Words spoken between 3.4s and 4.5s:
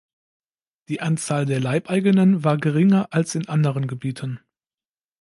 anderen Gebieten.